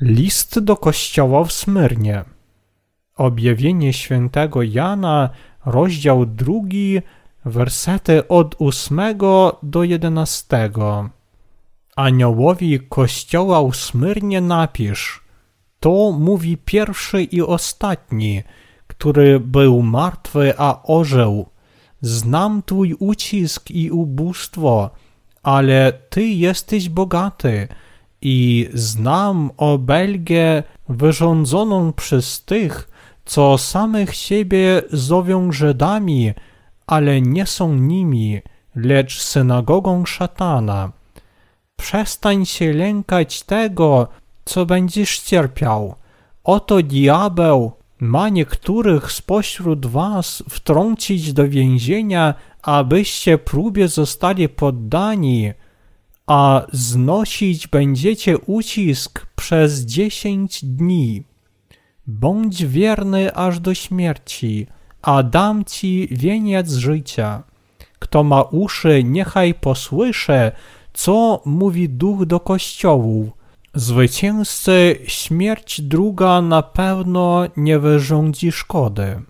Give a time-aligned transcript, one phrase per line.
[0.00, 2.24] List do kościoła w Smyrnie.
[3.16, 5.30] Objawienie świętego Jana,
[5.66, 7.00] rozdział drugi,
[7.44, 11.10] wersety od ósmego do jedenastego.
[11.96, 15.20] Aniołowi kościoła w Smyrnie napisz,
[15.80, 18.42] to mówi pierwszy i ostatni,
[18.86, 21.46] który był martwy, a ożył.
[22.00, 24.90] Znam twój ucisk i ubóstwo,
[25.42, 27.68] ale ty jesteś bogaty
[28.22, 32.90] i znam obelgę wyrządzoną przez tych,
[33.24, 36.32] co samych siebie zowią Żydami,
[36.86, 38.40] ale nie są nimi,
[38.74, 40.92] lecz synagogą szatana.
[41.76, 44.08] Przestań się lękać tego,
[44.44, 45.94] co będziesz cierpiał.
[46.44, 55.52] Oto diabeł ma niektórych spośród was wtrącić do więzienia, abyście próbie zostali poddani,
[56.30, 61.24] a znosić będziecie ucisk przez dziesięć dni.
[62.06, 64.66] Bądź wierny aż do śmierci,
[65.02, 67.42] a dam ci wieniec życia.
[67.98, 70.52] Kto ma uszy, niechaj posłysze,
[70.92, 73.28] co mówi duch do kościołów.
[73.74, 79.22] Zwycięzcy śmierć druga na pewno nie wyrządzi szkody.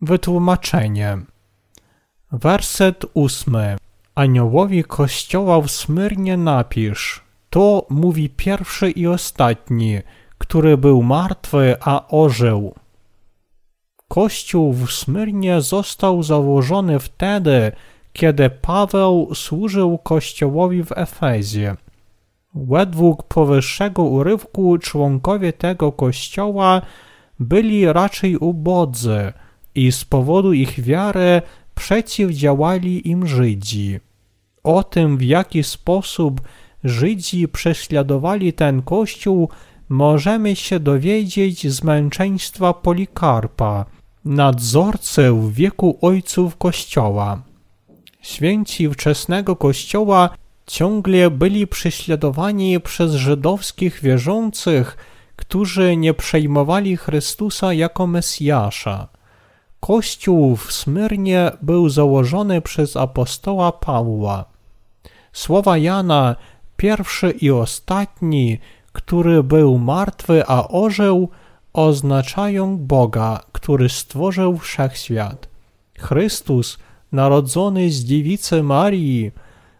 [0.00, 1.18] Wytłumaczenie.
[2.32, 3.83] Werset ósmy.
[4.14, 7.22] Aniołowi kościoła w Smyrnie napisz.
[7.50, 9.98] To mówi pierwszy i ostatni,
[10.38, 12.74] który był martwy, a ożył.
[14.08, 17.72] Kościół w Smyrnie został założony wtedy,
[18.12, 21.76] kiedy Paweł służył kościołowi w Efezie.
[22.54, 26.82] Według powyższego urywku członkowie tego kościoła
[27.40, 29.32] byli raczej ubodzy
[29.74, 31.42] i z powodu ich wiary
[31.74, 34.00] przeciwdziałali im Żydzi.
[34.64, 36.40] O tym, w jaki sposób
[36.84, 39.48] Żydzi prześladowali ten kościół,
[39.88, 43.84] możemy się dowiedzieć z męczeństwa Polikarpa,
[44.24, 47.42] nadzorcy w wieku ojców kościoła.
[48.20, 50.30] Święci wczesnego kościoła
[50.66, 54.96] ciągle byli prześladowani przez żydowskich wierzących,
[55.36, 59.08] którzy nie przejmowali Chrystusa jako Mesjasza.
[59.80, 64.53] Kościół w Smyrnie był założony przez apostoła Pawła.
[65.34, 66.36] Słowa Jana,
[66.76, 68.58] pierwszy i ostatni,
[68.92, 71.28] który był martwy, a ożył,
[71.72, 75.48] oznaczają Boga, który stworzył wszechświat.
[75.98, 76.78] Chrystus,
[77.12, 79.32] narodzony z dziewicy Marii,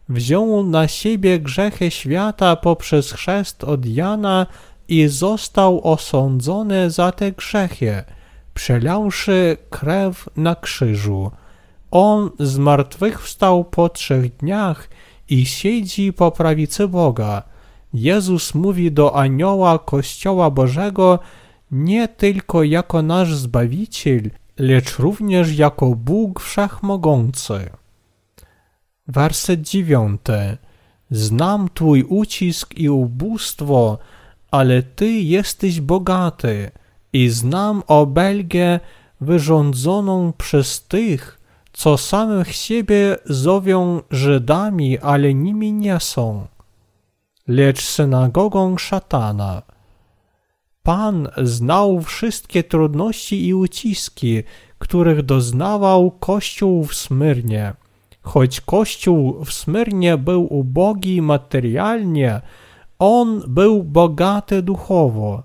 [0.09, 4.47] wziął na siebie grzechy świata poprzez chrzest od Jana
[4.89, 8.05] i został osądzony za te grzechy,
[8.55, 11.31] przelałszy krew na krzyżu.
[11.91, 14.89] On zmartwychwstał po trzech dniach
[15.29, 17.43] i siedzi po prawicy Boga.
[17.95, 21.19] Jezus mówi do anioła Kościoła Bożego
[21.71, 27.71] nie tylko jako nasz Zbawiciel, lecz również jako Bóg Wszechmogący.
[29.09, 30.57] Werset dziewiąty.
[31.11, 33.99] Znam Twój ucisk i ubóstwo,
[34.51, 36.71] ale Ty jesteś bogaty
[37.12, 38.81] i znam obelgę
[39.21, 41.41] wyrządzoną przez tych,
[41.75, 46.47] co samych siebie zowią Żydami, ale nimi nie są,
[47.49, 49.62] lecz synagogą szatana.
[50.83, 54.43] Pan znał wszystkie trudności i uciski,
[54.79, 57.75] których doznawał Kościół w Smyrnie.
[58.23, 62.41] Choć Kościół w Smyrnie był ubogi materialnie,
[62.99, 65.43] on był bogaty duchowo.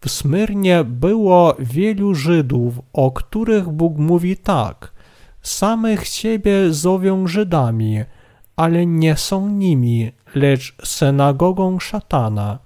[0.00, 4.94] W Smyrnie było wielu Żydów, o których Bóg mówi tak–
[5.44, 8.04] samych siebie zowią Żydami,
[8.56, 12.58] ale nie są nimi, lecz synagogą szatana.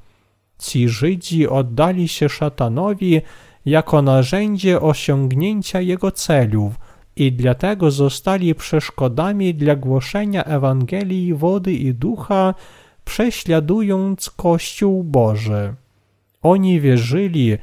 [0.59, 3.21] Ci Żydzi oddali się szatanowi
[3.67, 6.75] jako narzędzie osiągnięcia jego celów
[7.17, 12.55] i dlatego zostali przeszkodami dla głoszenia Ewangelii wody i ducha,
[13.05, 15.75] prześladując Kościół Boży.
[16.43, 17.59] Oni wierzyli,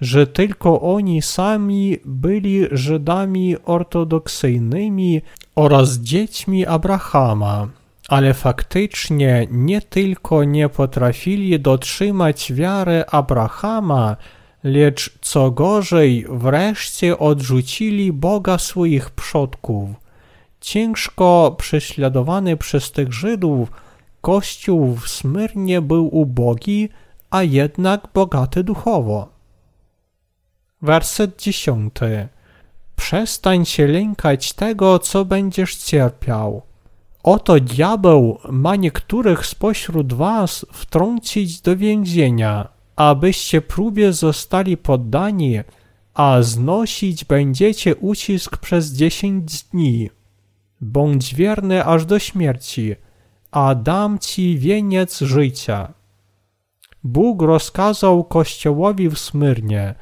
[0.00, 5.22] że tylko oni sami byli Żydami ortodoksyjnymi
[5.54, 7.68] oraz dziećmi Abrahama,
[8.08, 14.16] ale faktycznie nie tylko nie potrafili dotrzymać wiary Abrahama,
[14.64, 19.90] lecz co gorzej, wreszcie odrzucili Boga swoich przodków.
[20.60, 23.72] Ciężko prześladowany przez tych Żydów,
[24.20, 26.88] Kościół w Smyrnie był ubogi,
[27.30, 29.39] a jednak bogaty duchowo.
[30.82, 32.28] Werset dziesiąty.
[32.96, 36.62] Przestań się lękać tego, co będziesz cierpiał.
[37.22, 45.60] Oto diabeł ma niektórych spośród was wtrącić do więzienia, abyście próbie zostali poddani,
[46.14, 50.10] a znosić będziecie ucisk przez dziesięć dni.
[50.80, 52.94] Bądź wierny aż do śmierci,
[53.50, 55.92] a dam ci wieniec życia.
[57.04, 59.94] Bóg rozkazał Kościołowi w Smyrnie,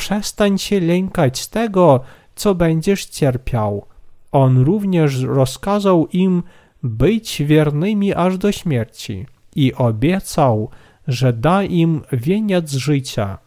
[0.00, 2.00] przestań się lękać tego,
[2.34, 3.86] co będziesz cierpiał.
[4.32, 6.42] On również rozkazał im
[6.82, 9.26] być wiernymi aż do śmierci
[9.56, 10.70] i obiecał,
[11.08, 13.38] że da im wieniec życia.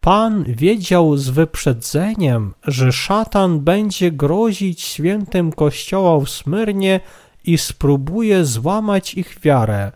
[0.00, 7.00] Pan wiedział z wyprzedzeniem, że szatan będzie grozić świętym kościołom w Smyrnie
[7.44, 9.92] i spróbuje złamać ich wiarę.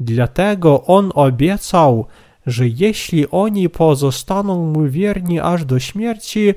[0.00, 2.06] Dlatego on obiecał,
[2.46, 6.54] że jeśli oni pozostaną mu wierni aż do śmierci,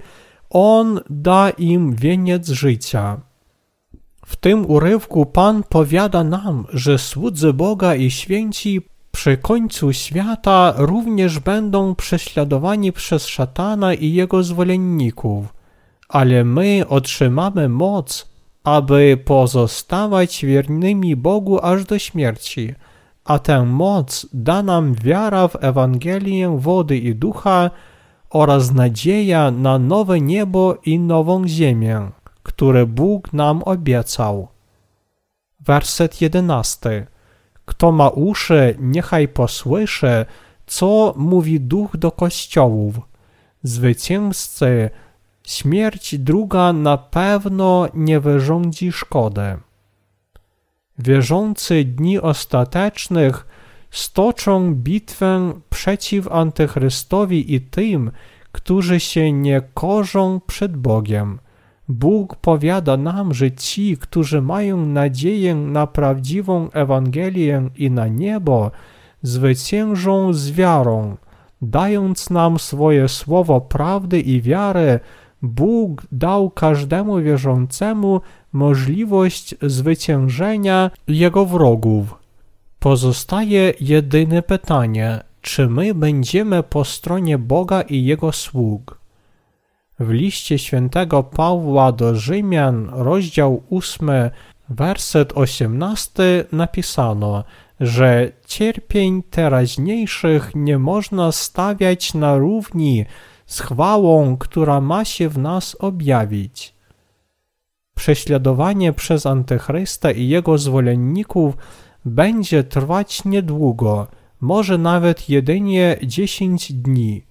[0.49, 3.21] on da im wieniec życia.
[4.25, 8.81] W tym urywku Pan powiada nam, że słudzy Boga i święci
[9.11, 15.53] przy końcu świata również będą prześladowani przez szatana i jego zwolenników,
[16.09, 18.29] ale my otrzymamy moc,
[18.63, 22.73] aby pozostawać wiernymi Bogu aż do śmierci,
[23.29, 27.71] a tę moc da nam wiara w Ewangelię wody i ducha
[28.29, 32.09] oraz nadzieja na nowe niebo i nową ziemię,
[32.43, 34.47] które Bóg nam obiecał.
[35.59, 37.07] Werset jedenasty.
[37.65, 40.25] Kto ma uszy, niechaj posłyszy,
[40.67, 42.99] co mówi duch do kościołów.
[43.63, 44.89] Zwycięzcy,
[45.47, 49.57] śmierć druga na pewno nie wyrządzi szkody.
[50.99, 53.47] Wierzący dni ostatecznych
[53.91, 58.11] stoczą bitwę przeciw Antychrystowi i tym,
[58.51, 61.39] którzy się nie korzą przed Bogiem.
[61.89, 68.71] Bóg powiada nam, że ci, którzy mają nadzieję na prawdziwą Ewangelię i na niebo,
[69.21, 71.17] zwyciężą z wiarą.
[71.61, 74.99] Dając nam swoje słowo prawdy i wiary,
[75.41, 78.21] Bóg dał każdemu wierzącemu
[78.53, 82.15] możliwość zwyciężenia jego wrogów.
[82.79, 88.99] Pozostaje jedyne pytanie, czy my będziemy po stronie Boga i Jego sług.
[89.99, 94.09] W liście świętego Pawła do Rzymian, rozdział 8,
[94.69, 97.43] werset 18 napisano,
[97.79, 103.05] że cierpień teraźniejszych nie można stawiać na równi
[103.49, 106.75] z chwałą, która ma się w nas objawić.
[107.95, 111.57] Prześladowanie przez Antychrysta i jego zwolenników
[112.05, 114.07] będzie trwać niedługo,
[114.41, 117.23] może nawet jedynie 10 dni.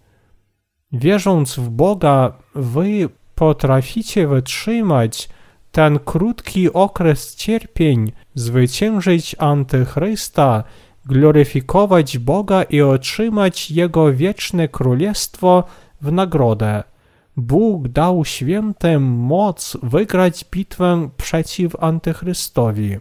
[0.93, 5.29] Wierząc w Boga, wy potraficie wytrzymać
[5.73, 10.65] ten krótki okres cierpień, zwyciężyć Antychrysta,
[11.07, 15.65] gloryfikować Boga i otrzymać Jego wieczne królestwo
[16.01, 16.83] w nagrodę.
[17.37, 22.97] Bóg dał świętym moc wygrać bitwę przeciw Antychrystowi.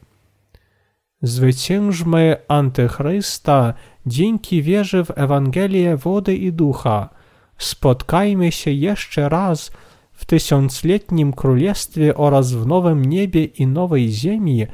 [1.22, 3.74] Zwyciężmy Antychrysta
[4.06, 7.10] dzięki wierze w Ewangelię wody i ducha.
[7.58, 9.72] Spotkajmy się jeszcze raz
[10.12, 14.66] w tysiącletnim królestwie oraz w nowym niebie i nowej ziemi,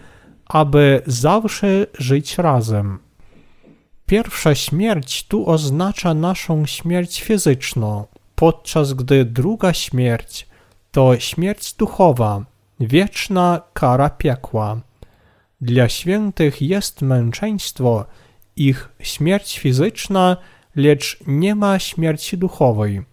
[0.45, 2.99] aby zawsze żyć razem.
[4.05, 10.47] Pierwsza śmierć tu oznacza naszą śmierć fizyczną, podczas gdy druga śmierć
[10.91, 12.45] to śmierć duchowa,
[12.79, 14.81] wieczna kara piekła.
[15.61, 18.05] Dla świętych jest męczeństwo,
[18.55, 20.37] ich śmierć fizyczna,
[20.75, 23.03] lecz nie ma śmierci duchowej.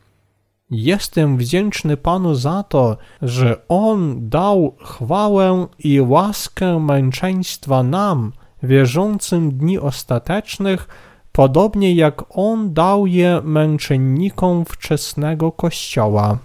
[0.70, 9.78] Jestem wdzięczny Panu za to, że On dał chwałę i łaskę męczeństwa nam, wierzącym dni
[9.78, 10.88] ostatecznych,
[11.40, 16.38] podobnie jak On dał je męczennikom wczesnego Kościoła.